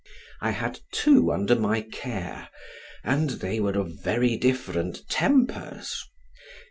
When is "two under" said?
0.91-1.55